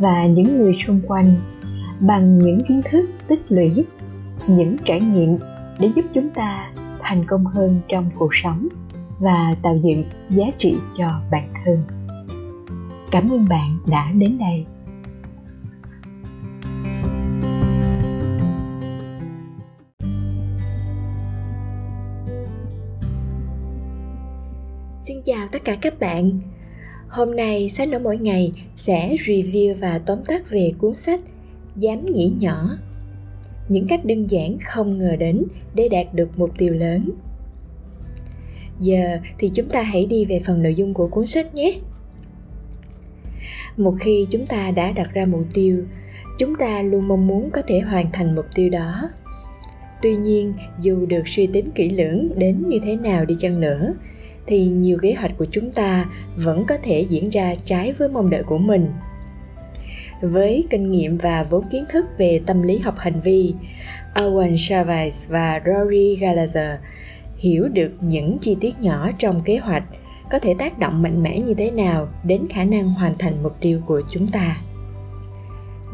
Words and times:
và 0.00 0.24
những 0.24 0.58
người 0.58 0.76
xung 0.86 1.00
quanh 1.06 1.36
bằng 2.00 2.38
những 2.38 2.64
kiến 2.68 2.80
thức 2.90 3.10
tích 3.28 3.42
lũy, 3.48 3.84
những 4.46 4.76
trải 4.84 5.00
nghiệm 5.00 5.38
để 5.78 5.90
giúp 5.96 6.04
chúng 6.14 6.30
ta 6.30 6.72
thành 7.00 7.24
công 7.26 7.46
hơn 7.46 7.80
trong 7.88 8.10
cuộc 8.18 8.30
sống 8.42 8.68
và 9.18 9.54
tạo 9.62 9.76
dựng 9.84 10.04
giá 10.30 10.44
trị 10.58 10.76
cho 10.98 11.06
bản 11.30 11.52
thân 11.64 11.78
cảm 13.10 13.30
ơn 13.30 13.48
bạn 13.48 13.78
đã 13.86 14.12
đến 14.12 14.38
đây 14.38 14.66
Xin 25.02 25.16
chào 25.24 25.46
tất 25.52 25.58
cả 25.64 25.76
các 25.82 25.94
bạn. 26.00 26.40
Hôm 27.10 27.36
nay 27.36 27.68
sách 27.68 27.88
nói 27.88 28.00
mỗi 28.00 28.18
ngày 28.18 28.52
sẽ 28.76 29.16
review 29.26 29.74
và 29.74 30.00
tóm 30.06 30.18
tắt 30.26 30.50
về 30.50 30.72
cuốn 30.78 30.94
sách 30.94 31.20
Dám 31.76 32.06
nghĩ 32.06 32.32
nhỏ. 32.38 32.78
Những 33.68 33.86
cách 33.88 34.04
đơn 34.04 34.26
giản 34.30 34.56
không 34.64 34.98
ngờ 34.98 35.16
đến 35.18 35.42
để 35.74 35.88
đạt 35.88 36.14
được 36.14 36.28
mục 36.36 36.50
tiêu 36.58 36.72
lớn. 36.72 37.10
Giờ 38.80 39.18
thì 39.38 39.50
chúng 39.54 39.68
ta 39.68 39.82
hãy 39.82 40.06
đi 40.06 40.24
về 40.24 40.40
phần 40.46 40.62
nội 40.62 40.74
dung 40.74 40.94
của 40.94 41.08
cuốn 41.08 41.26
sách 41.26 41.54
nhé. 41.54 41.80
Một 43.76 43.94
khi 44.00 44.26
chúng 44.30 44.46
ta 44.46 44.70
đã 44.70 44.92
đặt 44.92 45.10
ra 45.14 45.26
mục 45.26 45.44
tiêu, 45.54 45.84
chúng 46.38 46.54
ta 46.56 46.82
luôn 46.82 47.08
mong 47.08 47.26
muốn 47.26 47.50
có 47.50 47.62
thể 47.68 47.80
hoàn 47.80 48.12
thành 48.12 48.34
mục 48.34 48.46
tiêu 48.54 48.70
đó. 48.70 49.10
Tuy 50.02 50.16
nhiên, 50.16 50.52
dù 50.80 51.06
được 51.06 51.22
suy 51.28 51.46
tính 51.46 51.70
kỹ 51.74 51.90
lưỡng 51.90 52.38
đến 52.38 52.66
như 52.66 52.80
thế 52.84 52.96
nào 52.96 53.24
đi 53.24 53.36
chăng 53.38 53.60
nữa, 53.60 53.94
thì 54.46 54.66
nhiều 54.66 54.98
kế 55.02 55.12
hoạch 55.12 55.32
của 55.38 55.46
chúng 55.50 55.70
ta 55.70 56.06
vẫn 56.36 56.64
có 56.68 56.76
thể 56.82 57.06
diễn 57.08 57.30
ra 57.30 57.54
trái 57.64 57.92
với 57.92 58.08
mong 58.08 58.30
đợi 58.30 58.42
của 58.42 58.58
mình. 58.58 58.86
Với 60.22 60.64
kinh 60.70 60.92
nghiệm 60.92 61.18
và 61.18 61.46
vốn 61.50 61.64
kiến 61.70 61.84
thức 61.88 62.06
về 62.18 62.40
tâm 62.46 62.62
lý 62.62 62.78
học 62.78 62.94
hành 62.98 63.20
vi 63.20 63.54
Owen 64.14 64.52
Chavez 64.52 65.10
và 65.28 65.60
Rory 65.66 66.16
Gallagher 66.16 66.78
hiểu 67.36 67.68
được 67.68 67.92
những 68.00 68.38
chi 68.40 68.56
tiết 68.60 68.80
nhỏ 68.80 69.10
trong 69.18 69.42
kế 69.44 69.58
hoạch 69.58 69.84
có 70.30 70.38
thể 70.38 70.54
tác 70.58 70.78
động 70.78 71.02
mạnh 71.02 71.22
mẽ 71.22 71.40
như 71.40 71.54
thế 71.54 71.70
nào 71.70 72.08
đến 72.24 72.46
khả 72.50 72.64
năng 72.64 72.88
hoàn 72.88 73.18
thành 73.18 73.42
mục 73.42 73.56
tiêu 73.60 73.80
của 73.86 74.02
chúng 74.10 74.28
ta. 74.28 74.56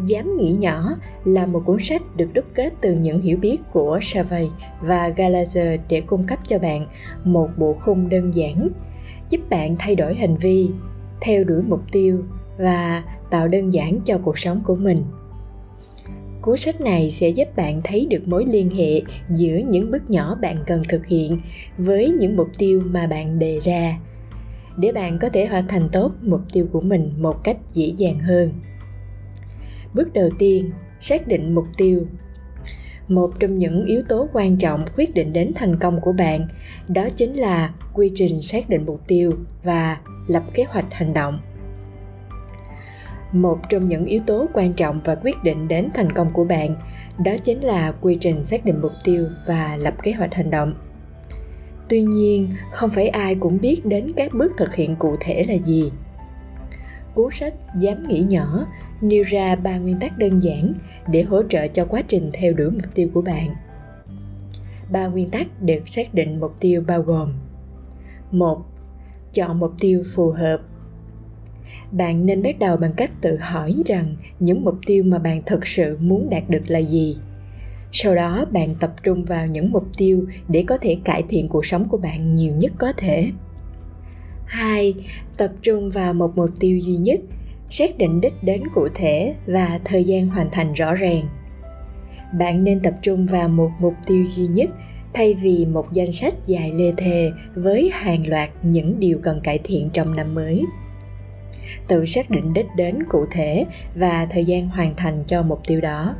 Dám 0.04 0.36
nghĩ 0.36 0.52
nhỏ 0.58 0.96
là 1.24 1.46
một 1.46 1.62
cuốn 1.66 1.76
sách 1.80 2.02
được 2.16 2.28
đúc 2.34 2.44
kết 2.54 2.72
từ 2.80 2.94
những 2.94 3.22
hiểu 3.22 3.38
biết 3.38 3.58
của 3.72 3.98
Savage 4.02 4.48
và 4.80 5.08
Gallagher 5.08 5.80
để 5.88 6.00
cung 6.00 6.24
cấp 6.24 6.38
cho 6.48 6.58
bạn 6.58 6.86
một 7.24 7.48
bộ 7.56 7.76
khung 7.80 8.08
đơn 8.08 8.34
giản, 8.34 8.68
giúp 9.30 9.40
bạn 9.50 9.76
thay 9.78 9.94
đổi 9.94 10.14
hành 10.14 10.36
vi, 10.36 10.70
theo 11.20 11.44
đuổi 11.44 11.62
mục 11.62 11.80
tiêu 11.92 12.24
và 12.58 13.02
tạo 13.30 13.48
đơn 13.48 13.74
giản 13.74 14.00
cho 14.04 14.18
cuộc 14.18 14.38
sống 14.38 14.60
của 14.64 14.76
mình. 14.76 15.02
Cuốn 16.42 16.56
sách 16.56 16.80
này 16.80 17.10
sẽ 17.10 17.28
giúp 17.28 17.56
bạn 17.56 17.80
thấy 17.84 18.06
được 18.10 18.28
mối 18.28 18.44
liên 18.46 18.70
hệ 18.70 19.02
giữa 19.28 19.56
những 19.68 19.90
bước 19.90 20.10
nhỏ 20.10 20.34
bạn 20.34 20.56
cần 20.66 20.82
thực 20.88 21.06
hiện 21.06 21.40
với 21.78 22.10
những 22.10 22.36
mục 22.36 22.48
tiêu 22.58 22.82
mà 22.86 23.06
bạn 23.06 23.38
đề 23.38 23.60
ra 23.64 23.98
để 24.76 24.92
bạn 24.92 25.18
có 25.18 25.28
thể 25.28 25.46
hoàn 25.46 25.68
thành 25.68 25.88
tốt 25.92 26.12
mục 26.22 26.40
tiêu 26.52 26.66
của 26.72 26.80
mình 26.80 27.12
một 27.18 27.44
cách 27.44 27.56
dễ 27.74 27.86
dàng 27.86 28.18
hơn 28.18 28.50
bước 29.96 30.12
đầu 30.12 30.30
tiên, 30.38 30.70
xác 31.00 31.26
định 31.26 31.54
mục 31.54 31.66
tiêu. 31.76 32.06
Một 33.08 33.30
trong 33.38 33.58
những 33.58 33.84
yếu 33.84 34.02
tố 34.08 34.28
quan 34.32 34.56
trọng 34.56 34.84
quyết 34.96 35.14
định 35.14 35.32
đến 35.32 35.52
thành 35.54 35.78
công 35.78 36.00
của 36.00 36.12
bạn 36.12 36.46
đó 36.88 37.08
chính 37.16 37.34
là 37.34 37.74
quy 37.94 38.12
trình 38.14 38.42
xác 38.42 38.68
định 38.68 38.86
mục 38.86 39.00
tiêu 39.06 39.32
và 39.62 39.98
lập 40.26 40.42
kế 40.54 40.64
hoạch 40.64 40.86
hành 40.90 41.14
động. 41.14 41.38
Một 43.32 43.58
trong 43.68 43.88
những 43.88 44.04
yếu 44.04 44.20
tố 44.26 44.46
quan 44.52 44.72
trọng 44.72 45.00
và 45.04 45.14
quyết 45.14 45.42
định 45.42 45.68
đến 45.68 45.88
thành 45.94 46.12
công 46.12 46.32
của 46.32 46.44
bạn 46.44 46.74
đó 47.24 47.32
chính 47.44 47.60
là 47.60 47.92
quy 47.92 48.18
trình 48.20 48.44
xác 48.44 48.64
định 48.64 48.80
mục 48.82 48.92
tiêu 49.04 49.26
và 49.46 49.76
lập 49.76 49.94
kế 50.02 50.12
hoạch 50.12 50.34
hành 50.34 50.50
động. 50.50 50.74
Tuy 51.88 52.02
nhiên, 52.02 52.50
không 52.72 52.90
phải 52.90 53.08
ai 53.08 53.34
cũng 53.34 53.60
biết 53.60 53.86
đến 53.86 54.12
các 54.16 54.34
bước 54.34 54.52
thực 54.56 54.74
hiện 54.74 54.96
cụ 54.96 55.16
thể 55.20 55.44
là 55.48 55.54
gì 55.54 55.92
cuốn 57.16 57.32
sách 57.32 57.54
Dám 57.78 58.08
nghĩ 58.08 58.20
nhỏ, 58.20 58.66
nêu 59.00 59.22
ra 59.22 59.56
ba 59.56 59.78
nguyên 59.78 59.98
tắc 60.00 60.18
đơn 60.18 60.42
giản 60.42 60.74
để 61.08 61.22
hỗ 61.22 61.42
trợ 61.48 61.66
cho 61.66 61.84
quá 61.84 62.02
trình 62.08 62.30
theo 62.32 62.52
đuổi 62.52 62.70
mục 62.70 62.94
tiêu 62.94 63.08
của 63.14 63.22
bạn. 63.22 63.54
Ba 64.92 65.06
nguyên 65.06 65.30
tắc 65.30 65.62
được 65.62 65.88
xác 65.88 66.14
định 66.14 66.40
mục 66.40 66.52
tiêu 66.60 66.82
bao 66.86 67.02
gồm 67.02 67.32
một, 68.30 68.58
Chọn 69.32 69.58
mục 69.58 69.72
tiêu 69.80 70.02
phù 70.14 70.30
hợp. 70.30 70.60
Bạn 71.92 72.26
nên 72.26 72.42
bắt 72.42 72.58
đầu 72.58 72.76
bằng 72.76 72.92
cách 72.96 73.10
tự 73.20 73.36
hỏi 73.36 73.74
rằng 73.86 74.16
những 74.40 74.64
mục 74.64 74.78
tiêu 74.86 75.04
mà 75.06 75.18
bạn 75.18 75.42
thực 75.46 75.66
sự 75.66 75.98
muốn 76.00 76.30
đạt 76.30 76.50
được 76.50 76.62
là 76.66 76.78
gì. 76.78 77.16
Sau 77.92 78.14
đó, 78.14 78.44
bạn 78.52 78.74
tập 78.80 78.94
trung 79.02 79.24
vào 79.24 79.46
những 79.46 79.72
mục 79.72 79.84
tiêu 79.96 80.26
để 80.48 80.64
có 80.66 80.78
thể 80.78 80.96
cải 81.04 81.22
thiện 81.28 81.48
cuộc 81.48 81.66
sống 81.66 81.88
của 81.88 81.98
bạn 81.98 82.34
nhiều 82.34 82.52
nhất 82.56 82.72
có 82.78 82.92
thể. 82.96 83.30
2. 84.46 84.94
Tập 85.38 85.50
trung 85.62 85.90
vào 85.90 86.14
một 86.14 86.36
mục 86.36 86.50
tiêu 86.60 86.78
duy 86.78 86.96
nhất, 86.96 87.20
xác 87.70 87.98
định 87.98 88.20
đích 88.20 88.42
đến 88.42 88.62
cụ 88.74 88.88
thể 88.94 89.34
và 89.46 89.80
thời 89.84 90.04
gian 90.04 90.26
hoàn 90.26 90.50
thành 90.50 90.72
rõ 90.72 90.94
ràng. 90.94 91.28
Bạn 92.38 92.64
nên 92.64 92.80
tập 92.80 92.94
trung 93.02 93.26
vào 93.26 93.48
một 93.48 93.70
mục 93.80 93.94
tiêu 94.06 94.24
duy 94.36 94.46
nhất 94.46 94.70
thay 95.14 95.34
vì 95.34 95.66
một 95.66 95.92
danh 95.92 96.12
sách 96.12 96.34
dài 96.46 96.72
lê 96.72 96.92
thề 96.96 97.30
với 97.54 97.90
hàng 97.92 98.28
loạt 98.28 98.50
những 98.62 99.00
điều 99.00 99.18
cần 99.22 99.40
cải 99.40 99.58
thiện 99.64 99.90
trong 99.92 100.16
năm 100.16 100.34
mới. 100.34 100.64
Tự 101.88 102.06
xác 102.06 102.30
định 102.30 102.52
đích 102.52 102.66
đến 102.76 102.98
cụ 103.08 103.26
thể 103.30 103.66
và 103.94 104.26
thời 104.30 104.44
gian 104.44 104.68
hoàn 104.68 104.96
thành 104.96 105.24
cho 105.26 105.42
mục 105.42 105.60
tiêu 105.66 105.80
đó. 105.80 106.14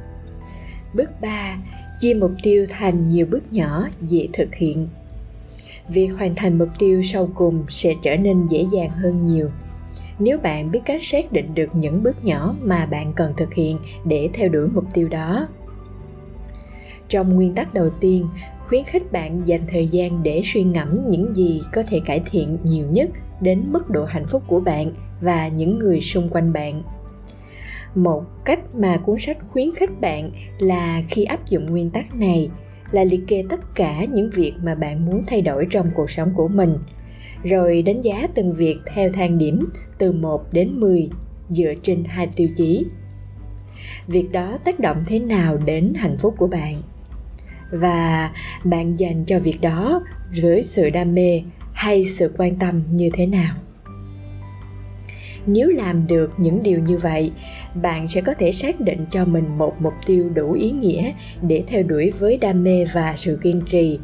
Bước 0.95 1.21
3. 1.21 1.59
Chia 2.01 2.15
mục 2.15 2.33
tiêu 2.43 2.67
thành 2.71 3.09
nhiều 3.09 3.27
bước 3.31 3.53
nhỏ 3.53 3.89
dễ 4.01 4.29
thực 4.33 4.55
hiện 4.55 4.89
việc 5.89 6.09
hoàn 6.09 6.35
thành 6.35 6.59
mục 6.59 6.69
tiêu 6.79 7.03
sau 7.03 7.29
cùng 7.35 7.65
sẽ 7.69 7.95
trở 8.03 8.17
nên 8.17 8.47
dễ 8.47 8.67
dàng 8.73 8.91
hơn 8.91 9.25
nhiều. 9.25 9.51
Nếu 10.19 10.39
bạn 10.39 10.71
biết 10.71 10.81
cách 10.85 11.03
xác 11.03 11.33
định 11.33 11.55
được 11.55 11.75
những 11.75 12.03
bước 12.03 12.25
nhỏ 12.25 12.55
mà 12.63 12.87
bạn 12.87 13.13
cần 13.13 13.33
thực 13.37 13.55
hiện 13.55 13.79
để 14.05 14.29
theo 14.35 14.49
đuổi 14.49 14.69
mục 14.75 14.85
tiêu 14.95 15.09
đó. 15.09 15.49
Trong 17.09 17.35
nguyên 17.35 17.55
tắc 17.55 17.75
đầu 17.75 17.91
tiên, 18.01 18.29
khuyến 18.69 18.85
khích 18.85 19.13
bạn 19.13 19.47
dành 19.47 19.61
thời 19.69 19.87
gian 19.87 20.23
để 20.23 20.43
suy 20.45 20.65
ngẫm 20.65 21.09
những 21.09 21.37
gì 21.37 21.63
có 21.73 21.83
thể 21.89 22.01
cải 22.07 22.21
thiện 22.31 22.59
nhiều 22.63 22.87
nhất 22.91 23.11
đến 23.41 23.63
mức 23.73 23.91
độ 23.91 24.05
hạnh 24.05 24.27
phúc 24.27 24.43
của 24.47 24.61
bạn 24.61 24.93
và 25.21 25.49
những 25.49 25.79
người 25.79 26.01
xung 26.01 26.29
quanh 26.29 26.53
bạn. 26.53 26.83
Một 27.95 28.25
cách 28.45 28.75
mà 28.75 28.97
cuốn 28.97 29.17
sách 29.21 29.39
khuyến 29.53 29.69
khích 29.77 30.01
bạn 30.01 30.31
là 30.59 31.03
khi 31.09 31.25
áp 31.25 31.47
dụng 31.47 31.67
nguyên 31.67 31.91
tắc 31.91 32.15
này 32.15 32.51
là 32.93 33.05
liệt 33.05 33.21
kê 33.27 33.45
tất 33.49 33.75
cả 33.75 34.05
những 34.05 34.31
việc 34.31 34.53
mà 34.63 34.75
bạn 34.75 35.07
muốn 35.07 35.25
thay 35.27 35.43
đổi 35.43 35.67
trong 35.71 35.91
cuộc 35.95 36.11
sống 36.11 36.33
của 36.35 36.49
mình, 36.49 36.75
rồi 37.45 37.83
đánh 37.83 38.03
giá 38.03 38.29
từng 38.35 38.55
việc 38.55 38.77
theo 38.87 39.11
thang 39.11 39.39
điểm 39.39 39.67
từ 39.99 40.13
1 40.13 40.53
đến 40.53 40.81
10 40.81 41.09
dựa 41.51 41.73
trên 41.83 42.05
hai 42.05 42.29
tiêu 42.37 42.49
chí. 42.57 42.85
Việc 44.07 44.33
đó 44.33 44.59
tác 44.65 44.81
động 44.81 45.03
thế 45.07 45.19
nào 45.19 45.57
đến 45.57 45.93
hạnh 45.97 46.17
phúc 46.19 46.35
của 46.39 46.47
bạn? 46.47 46.77
Và 47.71 48.31
bạn 48.65 48.99
dành 48.99 49.25
cho 49.25 49.39
việc 49.39 49.61
đó 49.61 50.03
với 50.43 50.63
sự 50.63 50.91
đam 50.91 51.15
mê 51.15 51.43
hay 51.73 52.07
sự 52.07 52.35
quan 52.39 52.57
tâm 52.57 52.83
như 52.91 53.11
thế 53.13 53.27
nào? 53.27 53.55
Nếu 55.47 55.69
làm 55.69 56.07
được 56.07 56.33
những 56.37 56.63
điều 56.63 56.79
như 56.79 56.99
vậy, 56.99 57.33
bạn 57.83 58.09
sẽ 58.09 58.21
có 58.21 58.35
thể 58.35 58.53
xác 58.53 58.81
định 58.81 59.07
cho 59.11 59.25
mình 59.25 59.45
một 59.59 59.75
mục 59.81 59.95
tiêu 60.07 60.31
đủ 60.35 60.53
ý 60.53 60.71
nghĩa 60.71 61.13
để 61.43 61.63
theo 61.67 61.83
đuổi 61.83 62.13
với 62.19 62.37
đam 62.37 62.65
mê 62.65 62.87
và 62.95 63.15
sự 63.17 63.39
kiên 63.43 63.61
trì. 63.71 63.99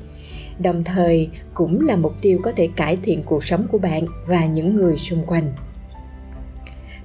Đồng 0.59 0.85
thời, 0.85 1.31
cũng 1.55 1.81
là 1.81 1.97
mục 1.97 2.12
tiêu 2.23 2.41
có 2.43 2.53
thể 2.53 2.69
cải 2.77 2.97
thiện 3.03 3.23
cuộc 3.23 3.44
sống 3.44 3.67
của 3.73 3.79
bạn 3.79 4.06
và 4.27 4.47
những 4.47 4.77
người 4.77 4.97
xung 4.97 5.27
quanh. 5.27 5.53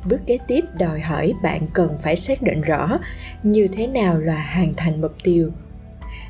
Bước 0.06 0.22
kế 0.28 0.38
tiếp 0.48 0.66
đòi 0.80 1.00
hỏi 1.00 1.34
bạn 1.44 1.62
cần 1.74 1.90
phải 2.02 2.16
xác 2.16 2.42
định 2.42 2.62
rõ 2.62 3.00
như 3.44 3.68
thế 3.68 3.88
nào 3.88 4.18
là 4.18 4.52
hoàn 4.56 4.74
thành 4.78 5.02
mục 5.02 5.14
tiêu. 5.24 5.52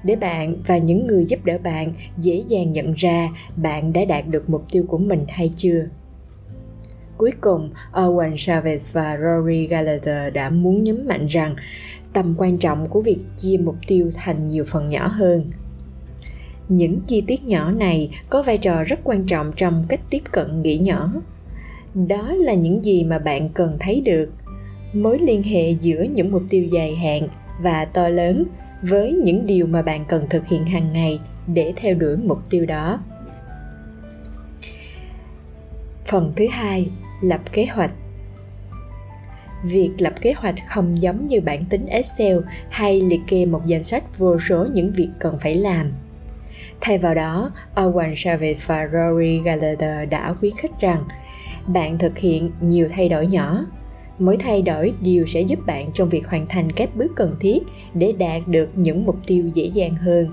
Để 0.03 0.15
bạn 0.15 0.55
và 0.67 0.77
những 0.77 1.07
người 1.07 1.25
giúp 1.25 1.45
đỡ 1.45 1.57
bạn 1.63 1.93
dễ 2.17 2.43
dàng 2.47 2.71
nhận 2.71 2.93
ra 2.93 3.29
bạn 3.55 3.93
đã 3.93 4.05
đạt 4.05 4.27
được 4.27 4.49
mục 4.49 4.63
tiêu 4.71 4.85
của 4.87 4.97
mình 4.97 5.25
hay 5.27 5.51
chưa. 5.57 5.87
Cuối 7.17 7.31
cùng, 7.41 7.69
Owen 7.93 8.35
Chavez 8.35 8.93
và 8.93 9.17
Rory 9.17 9.67
Gallagher 9.67 10.33
đã 10.33 10.49
muốn 10.49 10.83
nhấn 10.83 11.07
mạnh 11.07 11.27
rằng 11.27 11.55
tầm 12.13 12.35
quan 12.37 12.57
trọng 12.57 12.89
của 12.89 13.01
việc 13.01 13.17
chia 13.37 13.57
mục 13.57 13.75
tiêu 13.87 14.11
thành 14.15 14.47
nhiều 14.47 14.63
phần 14.67 14.89
nhỏ 14.89 15.07
hơn. 15.07 15.51
Những 16.69 16.99
chi 17.07 17.23
tiết 17.27 17.43
nhỏ 17.43 17.71
này 17.71 18.09
có 18.29 18.41
vai 18.41 18.57
trò 18.57 18.83
rất 18.83 18.99
quan 19.03 19.25
trọng 19.25 19.51
trong 19.55 19.85
cách 19.87 20.01
tiếp 20.09 20.21
cận 20.31 20.61
nghĩ 20.61 20.77
nhỏ. 20.77 21.11
Đó 21.93 22.33
là 22.33 22.53
những 22.53 22.85
gì 22.85 23.03
mà 23.03 23.19
bạn 23.19 23.49
cần 23.49 23.77
thấy 23.79 24.01
được. 24.01 24.29
Mối 24.93 25.19
liên 25.19 25.43
hệ 25.43 25.71
giữa 25.71 26.01
những 26.01 26.31
mục 26.31 26.43
tiêu 26.49 26.63
dài 26.63 26.95
hạn 26.95 27.27
và 27.61 27.85
to 27.85 28.09
lớn 28.09 28.43
với 28.81 29.11
những 29.11 29.45
điều 29.45 29.67
mà 29.67 29.81
bạn 29.81 30.05
cần 30.07 30.25
thực 30.29 30.47
hiện 30.47 30.65
hàng 30.65 30.93
ngày 30.93 31.19
để 31.47 31.73
theo 31.75 31.95
đuổi 31.95 32.17
mục 32.17 32.39
tiêu 32.49 32.65
đó. 32.65 32.99
Phần 36.05 36.31
thứ 36.35 36.47
hai, 36.51 36.89
lập 37.21 37.41
kế 37.51 37.65
hoạch. 37.65 37.91
Việc 39.63 39.91
lập 39.97 40.13
kế 40.21 40.33
hoạch 40.33 40.55
không 40.67 41.01
giống 41.01 41.27
như 41.27 41.41
bản 41.41 41.65
tính 41.65 41.85
excel 41.85 42.37
hay 42.69 43.01
liệt 43.01 43.21
kê 43.27 43.45
một 43.45 43.61
danh 43.65 43.83
sách 43.83 44.17
vô 44.17 44.39
số 44.39 44.65
những 44.73 44.91
việc 44.95 45.09
cần 45.19 45.37
phải 45.41 45.55
làm. 45.55 45.91
Thay 46.81 46.97
vào 46.97 47.15
đó, 47.15 47.51
owen 47.75 48.13
chavez 48.13 48.55
và 48.65 48.87
rory 48.93 49.39
gallagher 49.39 50.09
đã 50.09 50.33
khuyến 50.33 50.55
khích 50.55 50.71
rằng, 50.79 51.03
bạn 51.67 51.97
thực 51.97 52.17
hiện 52.17 52.51
nhiều 52.61 52.87
thay 52.91 53.09
đổi 53.09 53.27
nhỏ. 53.27 53.65
Mỗi 54.19 54.37
thay 54.37 54.61
đổi 54.61 54.93
đều 55.01 55.25
sẽ 55.25 55.41
giúp 55.41 55.59
bạn 55.65 55.89
trong 55.93 56.09
việc 56.09 56.27
hoàn 56.27 56.47
thành 56.47 56.71
các 56.71 56.89
bước 56.95 57.11
cần 57.15 57.35
thiết 57.39 57.59
để 57.93 58.11
đạt 58.11 58.47
được 58.47 58.69
những 58.75 59.05
mục 59.05 59.17
tiêu 59.27 59.49
dễ 59.53 59.65
dàng 59.65 59.95
hơn. 59.95 60.27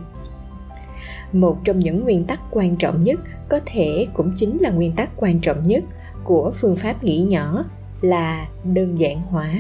Một 1.32 1.58
trong 1.64 1.78
những 1.78 2.04
nguyên 2.04 2.24
tắc 2.24 2.40
quan 2.50 2.76
trọng 2.76 3.04
nhất 3.04 3.20
có 3.48 3.60
thể 3.66 4.06
cũng 4.14 4.34
chính 4.36 4.58
là 4.58 4.70
nguyên 4.70 4.92
tắc 4.92 5.10
quan 5.16 5.40
trọng 5.40 5.62
nhất 5.62 5.84
của 6.24 6.52
phương 6.60 6.76
pháp 6.76 7.04
nghĩ 7.04 7.18
nhỏ 7.18 7.64
là 8.00 8.46
đơn 8.64 9.00
giản 9.00 9.22
hóa. 9.22 9.50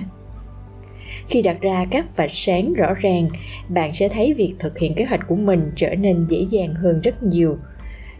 Khi 1.28 1.42
đặt 1.42 1.60
ra 1.60 1.86
các 1.90 2.16
vạch 2.16 2.30
sáng 2.34 2.72
rõ 2.72 2.94
ràng, 2.94 3.28
bạn 3.68 3.94
sẽ 3.94 4.08
thấy 4.08 4.34
việc 4.34 4.54
thực 4.58 4.78
hiện 4.78 4.94
kế 4.94 5.04
hoạch 5.04 5.26
của 5.28 5.36
mình 5.36 5.72
trở 5.76 5.94
nên 5.94 6.26
dễ 6.28 6.46
dàng 6.50 6.74
hơn 6.74 7.00
rất 7.00 7.22
nhiều. 7.22 7.58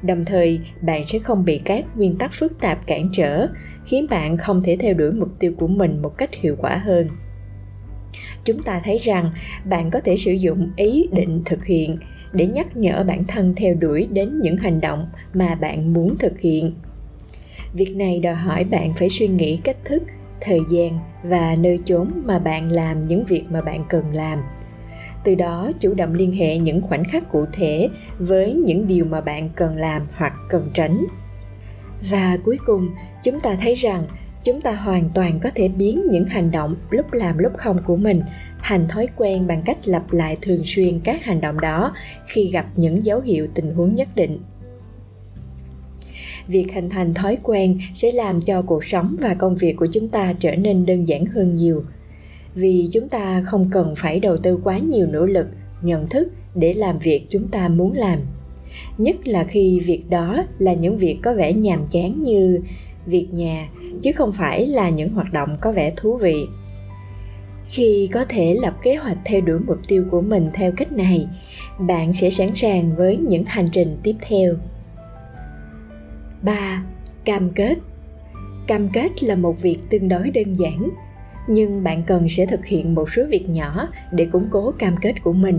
Đồng 0.03 0.25
thời, 0.25 0.61
bạn 0.81 1.05
sẽ 1.09 1.19
không 1.19 1.45
bị 1.45 1.61
các 1.65 1.85
nguyên 1.97 2.19
tắc 2.19 2.31
phức 2.33 2.61
tạp 2.61 2.87
cản 2.87 3.09
trở, 3.13 3.47
khiến 3.87 4.07
bạn 4.11 4.37
không 4.37 4.63
thể 4.63 4.77
theo 4.81 4.95
đuổi 4.95 5.13
mục 5.13 5.29
tiêu 5.39 5.53
của 5.59 5.67
mình 5.67 6.03
một 6.03 6.19
cách 6.19 6.35
hiệu 6.35 6.57
quả 6.59 6.77
hơn. 6.77 7.09
Chúng 8.45 8.63
ta 8.63 8.81
thấy 8.85 8.99
rằng 8.99 9.31
bạn 9.65 9.91
có 9.91 10.01
thể 10.01 10.17
sử 10.17 10.33
dụng 10.33 10.71
ý 10.77 11.09
định 11.13 11.43
thực 11.45 11.65
hiện 11.65 11.99
để 12.33 12.47
nhắc 12.47 12.77
nhở 12.77 13.05
bản 13.05 13.25
thân 13.29 13.55
theo 13.57 13.75
đuổi 13.75 14.09
đến 14.11 14.41
những 14.43 14.57
hành 14.57 14.81
động 14.81 15.07
mà 15.35 15.55
bạn 15.55 15.93
muốn 15.93 16.13
thực 16.19 16.41
hiện 16.41 16.75
việc 17.75 17.97
này 17.97 18.21
đòi 18.21 18.35
hỏi 18.35 18.65
bạn 18.65 18.93
phải 18.99 19.11
suy 19.11 19.29
nghĩ 19.29 19.57
cách 19.65 19.77
thức, 19.85 20.03
thời 20.41 20.61
gian 20.71 20.99
và 21.23 21.57
nơi 21.59 21.79
chốn 21.85 22.11
mà 22.25 22.39
bạn 22.39 22.71
làm 22.71 23.03
những 23.03 23.25
việc 23.25 23.45
mà 23.51 23.61
bạn 23.61 23.85
cần 23.89 24.05
làm. 24.13 24.39
Từ 25.25 25.35
đó 25.35 25.71
chủ 25.81 25.95
động 25.95 26.15
liên 26.15 26.33
hệ 26.33 26.59
những 26.59 26.83
khoảnh 26.83 27.05
khắc 27.05 27.33
cụ 27.33 27.45
thể 27.53 27.89
với 28.19 28.53
những 28.53 28.87
điều 28.87 29.05
mà 29.05 29.21
bạn 29.21 29.49
cần 29.57 29.77
làm 29.77 30.03
hoặc 30.17 30.33
cần 30.49 30.71
tránh. 30.75 31.05
Và 32.11 32.39
cuối 32.45 32.59
cùng, 32.67 32.89
chúng 33.25 33.41
ta 33.41 33.57
thấy 33.61 33.75
rằng 33.75 34.05
chúng 34.45 34.61
ta 34.61 34.73
hoàn 34.73 35.11
toàn 35.15 35.39
có 35.43 35.51
thể 35.55 35.69
biến 35.69 36.03
những 36.11 36.25
hành 36.25 36.51
động 36.51 36.77
lúc 36.91 37.13
làm 37.13 37.39
lúc 37.39 37.53
không 37.57 37.79
của 37.87 37.97
mình 37.97 38.23
thành 38.63 38.89
thói 38.89 39.09
quen 39.17 39.47
bằng 39.47 39.63
cách 39.63 39.79
lặp 39.85 40.13
lại 40.13 40.37
thường 40.43 40.63
xuyên 40.65 41.01
các 41.05 41.25
hành 41.25 41.41
động 41.41 41.61
đó 41.61 41.93
khi 42.27 42.51
gặp 42.51 42.67
những 42.77 43.05
dấu 43.05 43.21
hiệu 43.21 43.47
tình 43.55 43.75
huống 43.75 43.95
nhất 43.95 44.09
định 44.15 44.39
việc 46.49 46.67
hình 46.75 46.91
thành 46.91 47.15
thói 47.15 47.39
quen 47.43 47.79
sẽ 47.95 48.13
làm 48.13 48.41
cho 48.41 48.63
cuộc 48.63 48.85
sống 48.85 49.17
và 49.21 49.35
công 49.35 49.57
việc 49.57 49.77
của 49.77 49.87
chúng 49.87 50.09
ta 50.09 50.33
trở 50.33 50.57
nên 50.57 50.87
đơn 50.87 51.09
giản 51.09 51.27
hơn 51.27 51.53
nhiều. 51.53 51.85
Vì 52.55 52.89
chúng 52.93 53.09
ta 53.09 53.43
không 53.47 53.69
cần 53.73 53.95
phải 53.97 54.21
đầu 54.21 54.37
tư 54.37 54.59
quá 54.65 54.79
nhiều 54.79 55.07
nỗ 55.07 55.27
lực, 55.27 55.47
nhận 55.83 56.09
thức 56.09 56.29
để 56.55 56.75
làm 56.75 56.99
việc 56.99 57.27
chúng 57.31 57.49
ta 57.49 57.69
muốn 57.69 57.93
làm. 57.93 58.19
Nhất 58.99 59.27
là 59.27 59.45
khi 59.45 59.81
việc 59.81 60.03
đó 60.11 60.45
là 60.59 60.75
những 60.75 60.99
việc 60.99 61.19
có 61.23 61.35
vẻ 61.35 61.53
nhàm 61.53 61.81
chán 61.91 62.23
như 62.23 62.61
việc 63.07 63.27
nhà, 63.33 63.69
chứ 64.03 64.13
không 64.13 64.33
phải 64.33 64.67
là 64.67 64.89
những 64.89 65.09
hoạt 65.09 65.33
động 65.33 65.57
có 65.61 65.73
vẻ 65.73 65.93
thú 65.97 66.17
vị. 66.17 66.47
Khi 67.69 68.09
có 68.13 68.25
thể 68.29 68.55
lập 68.63 68.75
kế 68.83 68.95
hoạch 68.95 69.19
theo 69.25 69.41
đuổi 69.41 69.59
mục 69.67 69.79
tiêu 69.89 70.05
của 70.11 70.21
mình 70.21 70.51
theo 70.55 70.73
cách 70.73 70.93
này, 70.93 71.27
bạn 71.79 72.15
sẽ 72.15 72.31
sẵn 72.31 72.49
sàng 72.55 72.97
với 72.97 73.17
những 73.17 73.45
hành 73.45 73.69
trình 73.73 73.97
tiếp 74.03 74.15
theo. 74.21 74.55
3. 76.45 76.83
Cam 77.25 77.51
kết 77.51 77.79
Cam 78.67 78.89
kết 78.89 79.23
là 79.23 79.35
một 79.35 79.63
việc 79.63 79.79
tương 79.91 80.09
đối 80.09 80.31
đơn 80.31 80.55
giản, 80.59 80.89
nhưng 81.49 81.85
bạn 81.85 82.03
cần 82.03 82.29
sẽ 82.29 82.47
thực 82.47 82.67
hiện 82.67 82.95
một 82.95 83.11
số 83.11 83.23
việc 83.31 83.49
nhỏ 83.49 83.89
để 84.13 84.27
củng 84.33 84.49
cố 84.51 84.73
cam 84.79 84.97
kết 84.97 85.23
của 85.23 85.33
mình 85.33 85.59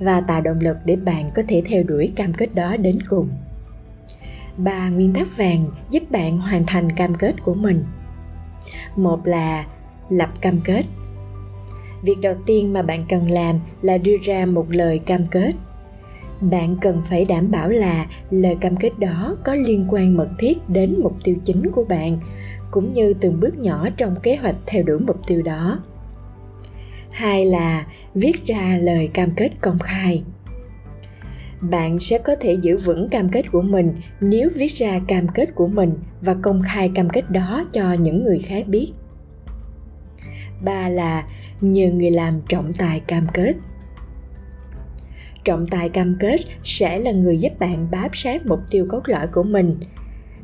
và 0.00 0.20
tạo 0.20 0.40
động 0.40 0.60
lực 0.60 0.76
để 0.84 0.96
bạn 0.96 1.30
có 1.34 1.42
thể 1.48 1.62
theo 1.66 1.82
đuổi 1.82 2.12
cam 2.16 2.32
kết 2.32 2.54
đó 2.54 2.76
đến 2.76 2.98
cùng. 3.08 3.28
Ba 4.56 4.88
nguyên 4.88 5.12
tắc 5.12 5.36
vàng 5.36 5.66
giúp 5.90 6.02
bạn 6.10 6.38
hoàn 6.38 6.66
thành 6.66 6.92
cam 6.92 7.14
kết 7.14 7.34
của 7.44 7.54
mình. 7.54 7.84
Một 8.96 9.26
là 9.26 9.66
lập 10.08 10.30
cam 10.40 10.60
kết. 10.64 10.82
Việc 12.02 12.18
đầu 12.22 12.34
tiên 12.46 12.72
mà 12.72 12.82
bạn 12.82 13.04
cần 13.08 13.30
làm 13.30 13.58
là 13.82 13.98
đưa 13.98 14.16
ra 14.22 14.46
một 14.46 14.66
lời 14.70 14.98
cam 14.98 15.26
kết 15.30 15.52
bạn 16.50 16.76
cần 16.80 17.02
phải 17.10 17.24
đảm 17.24 17.50
bảo 17.50 17.68
là 17.68 18.06
lời 18.30 18.56
cam 18.60 18.76
kết 18.76 18.98
đó 18.98 19.36
có 19.44 19.54
liên 19.54 19.86
quan 19.90 20.16
mật 20.16 20.28
thiết 20.38 20.68
đến 20.68 20.94
mục 21.02 21.16
tiêu 21.24 21.36
chính 21.44 21.70
của 21.70 21.84
bạn, 21.84 22.18
cũng 22.70 22.92
như 22.94 23.14
từng 23.14 23.40
bước 23.40 23.58
nhỏ 23.58 23.88
trong 23.96 24.16
kế 24.22 24.36
hoạch 24.36 24.56
theo 24.66 24.82
đuổi 24.82 25.00
mục 25.00 25.26
tiêu 25.26 25.42
đó. 25.42 25.78
Hai 27.12 27.44
là 27.44 27.86
viết 28.14 28.46
ra 28.46 28.78
lời 28.80 29.10
cam 29.14 29.30
kết 29.36 29.50
công 29.60 29.78
khai. 29.78 30.22
Bạn 31.60 32.00
sẽ 32.00 32.18
có 32.18 32.36
thể 32.40 32.52
giữ 32.62 32.78
vững 32.78 33.08
cam 33.08 33.28
kết 33.28 33.52
của 33.52 33.62
mình 33.62 33.92
nếu 34.20 34.50
viết 34.54 34.74
ra 34.74 35.00
cam 35.08 35.28
kết 35.28 35.54
của 35.54 35.68
mình 35.68 35.92
và 36.20 36.34
công 36.42 36.62
khai 36.62 36.90
cam 36.94 37.10
kết 37.10 37.30
đó 37.30 37.64
cho 37.72 37.92
những 37.92 38.24
người 38.24 38.38
khác 38.38 38.68
biết. 38.68 38.92
Ba 40.64 40.88
là 40.88 41.26
nhờ 41.60 41.90
người 41.90 42.10
làm 42.10 42.40
trọng 42.48 42.72
tài 42.72 43.00
cam 43.00 43.26
kết 43.34 43.52
trọng 45.44 45.66
tài 45.66 45.88
cam 45.88 46.16
kết 46.20 46.40
sẽ 46.64 46.98
là 46.98 47.10
người 47.12 47.38
giúp 47.38 47.58
bạn 47.58 47.86
bám 47.90 48.10
sát 48.12 48.46
mục 48.46 48.60
tiêu 48.70 48.86
cốt 48.88 49.08
lõi 49.08 49.26
của 49.26 49.42
mình. 49.42 49.76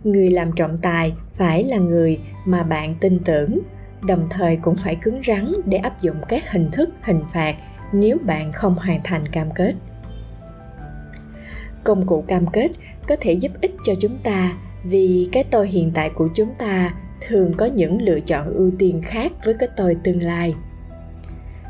Người 0.05 0.31
làm 0.31 0.53
trọng 0.53 0.79
tài 0.79 1.13
phải 1.37 1.65
là 1.65 1.77
người 1.77 2.19
mà 2.45 2.63
bạn 2.63 2.95
tin 3.01 3.19
tưởng, 3.19 3.59
đồng 4.03 4.27
thời 4.31 4.57
cũng 4.57 4.77
phải 4.77 4.97
cứng 5.03 5.21
rắn 5.27 5.53
để 5.67 5.79
áp 5.79 6.03
dụng 6.03 6.17
các 6.29 6.53
hình 6.53 6.71
thức 6.71 6.91
hình 7.03 7.21
phạt 7.33 7.57
nếu 7.93 8.17
bạn 8.25 8.53
không 8.53 8.75
hoàn 8.75 9.01
thành 9.05 9.27
cam 9.33 9.49
kết. 9.55 9.75
Công 11.85 12.07
cụ 12.07 12.25
cam 12.29 12.47
kết 12.47 12.71
có 13.09 13.17
thể 13.21 13.33
giúp 13.33 13.53
ích 13.61 13.75
cho 13.85 13.95
chúng 14.01 14.19
ta 14.19 14.53
vì 14.85 15.29
cái 15.33 15.45
tôi 15.45 15.69
hiện 15.69 15.91
tại 15.95 16.11
của 16.11 16.29
chúng 16.35 16.55
ta 16.59 16.95
thường 17.21 17.55
có 17.57 17.67
những 17.67 18.03
lựa 18.03 18.21
chọn 18.21 18.55
ưu 18.55 18.71
tiên 18.79 19.03
khác 19.05 19.33
với 19.45 19.55
cái 19.55 19.69
tôi 19.77 19.97
tương 20.05 20.23
lai 20.23 20.55